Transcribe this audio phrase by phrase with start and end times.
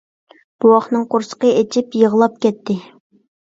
[0.65, 2.81] بوۋاقنىڭ قورسىقى ئېچىپ يىغلاپ كەتتى.